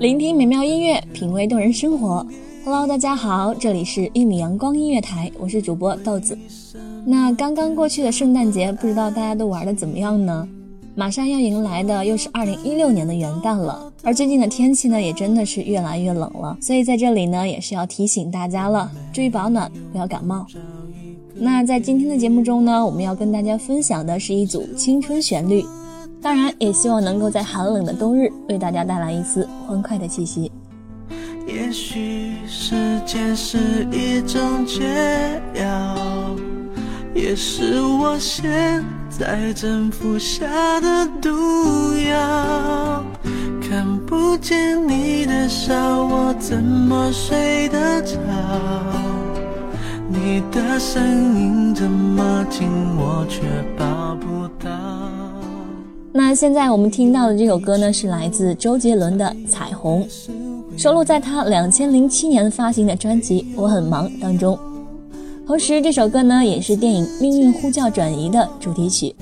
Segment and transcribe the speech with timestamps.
[0.00, 2.26] 聆听美妙音乐，品味动人生活。
[2.64, 6.38] Hello，大家好，这里是一米阳光音乐台，我是主播豆子。
[7.04, 10.48] 那刚刚过去的圣诞节，不知道大家都玩的怎么样呢？
[10.94, 20.46] 马上要迎来的又是二零一六年的元旦了，而最近的天气呢，也真的是越来越冷了，所以在这里呢，也是要提醒大家了，注意保暖，不要感冒。
[21.34, 25.62] 那在今天的节目中呢，我们要跟大家分享的是一组青春旋律，
[26.22, 30.52] 当然也希望能够在寒冷的冬日为大家带来一丝欢快的气息。
[31.46, 32.74] 也许时
[33.06, 33.58] 间是
[33.90, 36.36] 一种解药，
[37.14, 40.46] 也是我现在正服下
[40.80, 41.30] 的毒
[42.08, 43.02] 药。
[43.60, 48.16] 看不见你的笑，我怎么睡得着？
[50.08, 51.02] 你的声
[51.36, 53.40] 音这么近，我却
[53.78, 54.09] 抱。
[56.30, 60.04] 那现在我们听到的这首歌呢，是来自周杰伦的《彩虹》，
[60.80, 64.56] 收录在他两千零七年发行的专辑《我很忙》当中。
[65.44, 69.12] 同时，这首歌呢，也是电影《命运呼叫转移》的主题曲。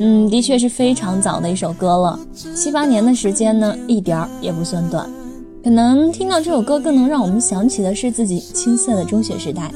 [0.00, 2.20] 嗯，的确是非常早的一首歌了，
[2.54, 5.08] 七八年的时间呢，一点儿也不算短。
[5.64, 9.72] 可能听到这首歌，更能让我们想起的是自己青涩的中学时代，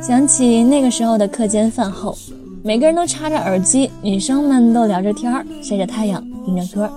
[0.00, 2.16] 想起那个时候的课间饭后，
[2.62, 6.90] 每个人都插着耳机，女生们都聊着天儿，晒着太阳，听着歌，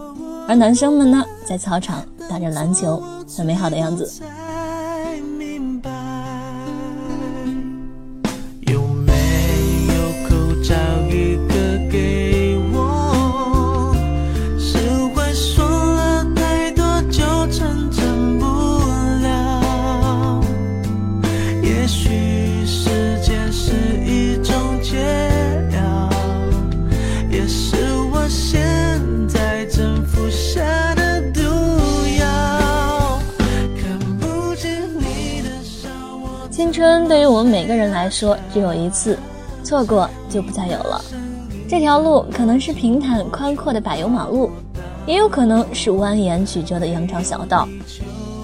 [0.47, 3.01] 而男生们呢，在操场打着篮球，
[3.38, 4.22] 很美好的样子。
[36.61, 39.17] 青春对于我们每个人来说只有一次，
[39.63, 41.03] 错过就不再有了。
[41.67, 44.51] 这条路可能是平坦宽阔的柏油马路，
[45.07, 47.67] 也有可能是蜿蜒曲折的羊肠小道。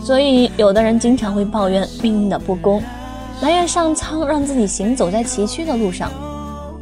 [0.03, 2.81] 所以，有的人经常会抱怨命运的不公，
[3.39, 6.09] 埋怨上苍让自己行走在崎岖的路上。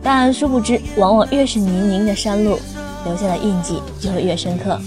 [0.02, 2.57] 但殊不知，往往越是泥泞的山路，
[3.03, 4.79] 留下的印记就会越深刻。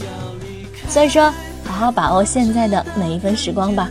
[0.88, 1.30] 所以说，
[1.66, 3.91] 好好把握现在的每一分时光吧，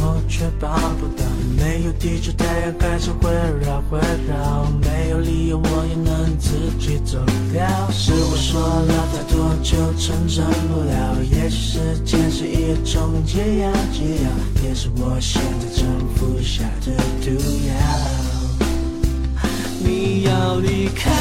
[0.31, 1.25] 却抱不到。
[1.57, 3.29] 没有地球，太阳还是会
[3.63, 7.19] 绕会绕，没有理由我也能自己走
[7.51, 7.67] 掉。
[7.91, 14.29] 是我说了太多就成真不了，也许时间是一种解药，解药
[14.63, 15.85] 也是我现在正
[16.15, 17.29] 服下的毒
[17.67, 17.69] 药。
[19.83, 21.11] 你要离开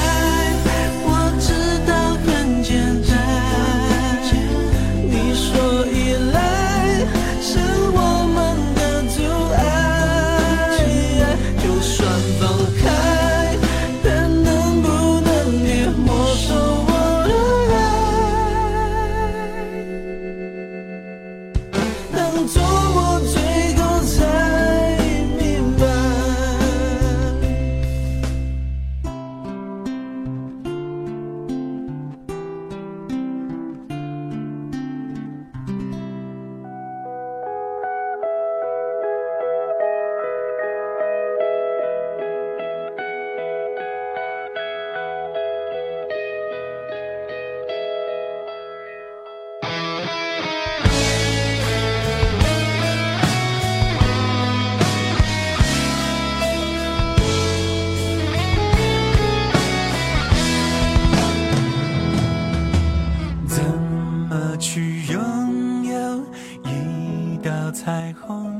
[67.90, 68.56] 彩虹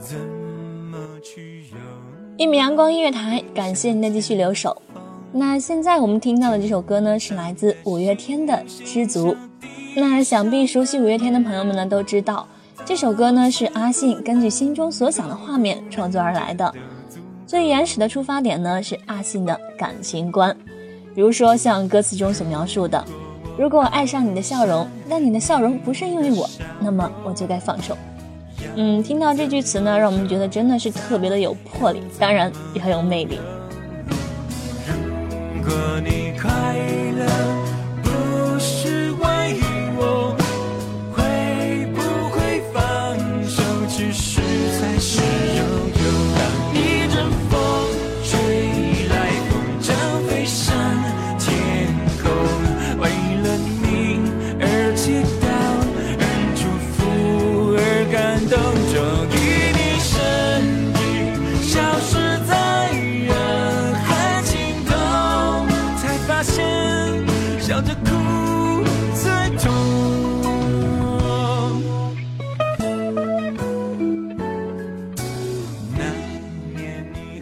[0.00, 0.18] 怎
[0.90, 1.62] 么去
[2.36, 4.82] 一米阳光音乐台，感谢您的继续留守。
[5.30, 8.52] 那现在我们听到的这首歌呢，是来自五月天的
[8.84, 9.28] 《知足》。
[9.94, 12.48] 那想必熟悉五月天的朋友们呢，都知道
[12.84, 16.74] 这首歌呢是阿信根据心中所想的画面创作而来的。
[17.46, 20.56] 最原始的出发点呢是阿信的感情观，
[21.14, 23.04] 比如说像歌词中所描述的
[23.56, 26.50] ：“如果我爱上你的笑容，但你的笑容不是因为我，
[26.80, 27.96] 那么我就该放手。”
[28.78, 33.38] 嗯，听到这句词呢，让我们觉得真的是特别的有魄力，当然也很有魅力。
[35.54, 35.74] 如果
[36.04, 36.76] 你快
[37.16, 37.26] 乐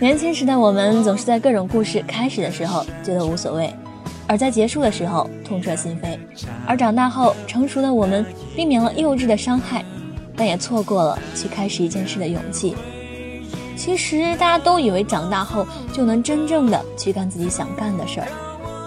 [0.04, 3.74] 年轻时的我们总是在各种故事开始的时候觉得无所谓，
[4.26, 6.18] 而在结束的时候痛彻心扉；
[6.66, 8.22] 而长大后成熟的我们
[8.54, 9.82] 避免了幼稚的伤害，
[10.36, 12.76] 但也错过了去开始一件事的勇气。
[13.78, 18.28] 其实大家都以为长大后就能真正的去干自己想干的事儿，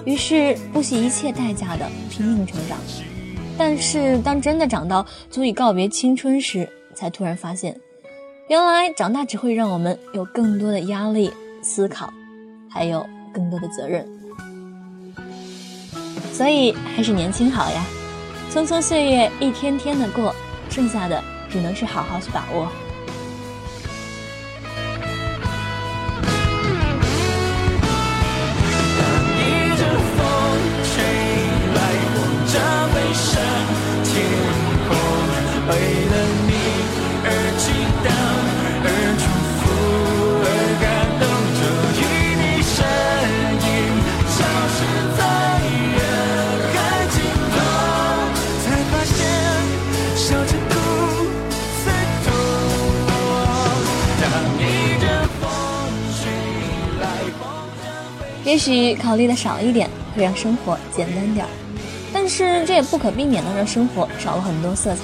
[0.06, 2.78] 于是不惜一切代价的拼命成长。
[3.58, 7.76] 但是当真的长到足以告别青春时，才突然发现。
[8.48, 11.30] 原来长大只会让我们有更多的压力、
[11.62, 12.14] 思考，
[12.70, 14.08] 还有更多的责任。
[16.32, 17.84] 所以还是年轻好呀！
[18.50, 20.34] 匆匆岁月一天天的过，
[20.70, 22.72] 剩下的只能是好好去把握。
[29.36, 29.42] 一
[29.76, 30.24] 阵风
[30.86, 31.04] 吹
[31.76, 31.80] 来，
[32.16, 32.16] 风
[32.48, 32.54] 筝
[32.94, 33.28] 飞上
[34.06, 34.16] 天
[34.88, 34.96] 空，
[35.68, 35.72] 为
[36.12, 36.17] 了
[58.58, 61.50] 也许考虑的少一点，会让生活简单点儿，
[62.12, 65.02] 但是这也不可避免的让生活少了很多色彩。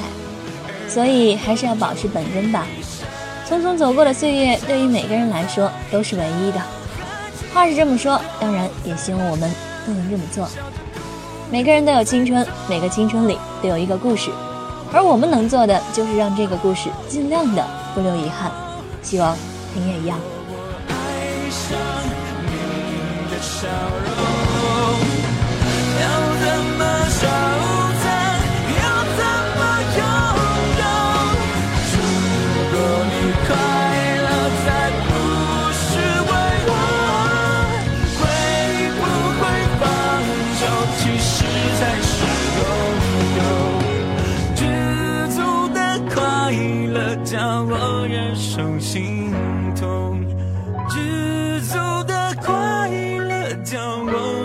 [0.90, 2.66] 所以还是要保持本真吧。
[3.48, 6.60] 匆匆走过的岁月，对于每个人来说都是唯一的。
[7.54, 9.48] 话是这么说，当然也希望我们
[9.86, 10.50] 都能这么做。
[11.52, 14.32] 每个人都有青春，每个青春里都有一个故事，
[14.92, 18.52] 而我们能做的就是让这个故事尽量的不留遗憾。
[19.04, 19.38] 希望
[19.76, 20.18] 你也一样。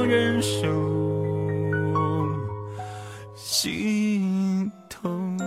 [0.09, 0.65] 忍受
[3.37, 5.37] 心痛。
[5.37, 5.45] 那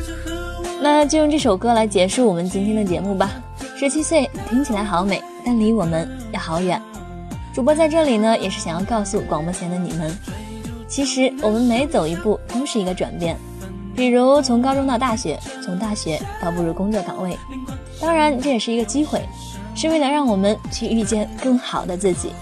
[0.00, 0.30] 时候，
[0.62, 3.30] 我那就用这首歌来结束我们今天的节目吧。
[3.76, 6.80] 十七岁听起来好美，但离我们也好远。
[7.52, 10.10] 主播在这里呢，也是想要告诉广播前的你们，
[10.90, 13.36] 其实我们每走一步都是一个转变。
[13.94, 17.38] 比如从高中到大学，从大学到步入工作岗位，
[18.00, 19.22] 当然这也是一个机会，
[19.74, 22.32] 是为了让我们去遇见更好的自己。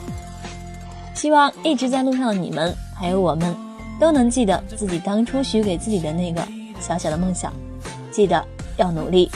[1.14, 3.54] 希望一直在路上的你们，还有我们，
[3.98, 6.40] 都能记得自己当初许给自己的那个
[6.80, 7.52] 小小的梦想，
[8.10, 8.42] 记得
[8.76, 9.30] 要努力。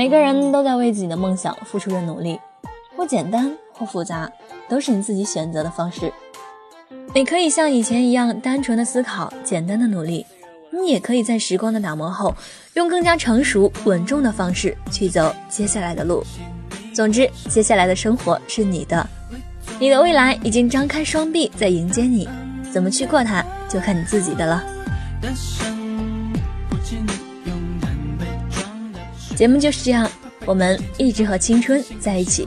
[0.00, 2.40] 每个人都在为自己的梦想付出着努力，
[2.96, 4.32] 或简单或复杂，
[4.66, 6.10] 都是你自己选择的方式。
[7.14, 10.24] 你可以像以前一样单纯的思考，简单的努力；
[10.70, 12.34] 你也可以在时光的打磨后，
[12.72, 16.24] 用更加成熟稳重的方式去走接下来的路。
[16.94, 19.06] 总之，接下来的生活是你的，
[19.78, 22.26] 你的未来已经张开双臂在迎接你，
[22.72, 24.64] 怎么去过它，就看你自己的了。
[29.40, 30.06] 节目就是这样，
[30.44, 32.46] 我们一直和青春在一起。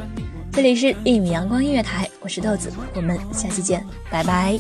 [0.52, 4.60] 这里是一米阳光音乐台，我是豆子，我们下期见，拜拜。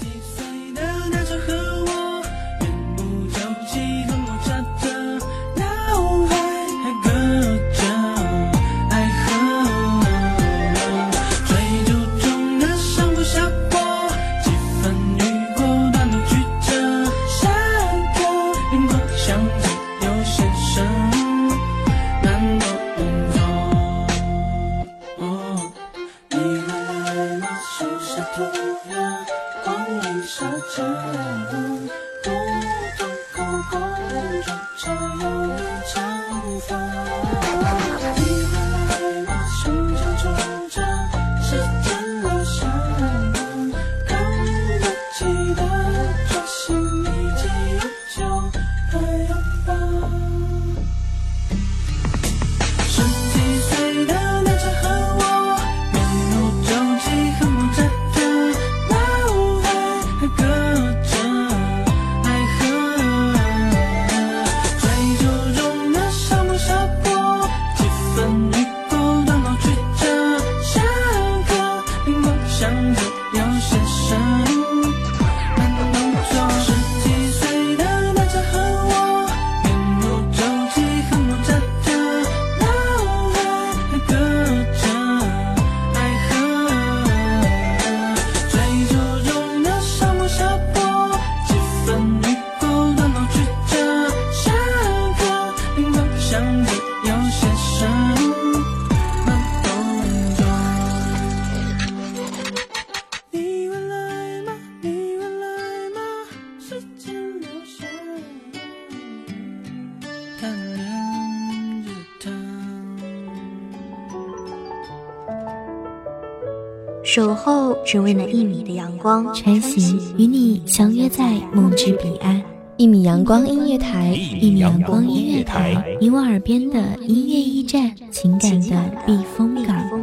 [117.43, 122.41] 后只为那一米的阳光，穿行与你相约在梦之彼岸。
[122.77, 130.02] 一米阳光音乐台，一米阳光音乐台，你我耳边的音乐驿站，情感的避风港。